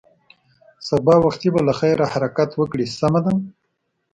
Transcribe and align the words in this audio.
سبا 0.87 1.15
وختي 1.25 1.49
به 1.53 1.61
له 1.67 1.73
خیره 1.79 2.07
حرکت 2.13 2.49
وکړې، 2.55 2.85
سمه 2.99 3.19
ده. 3.25 3.33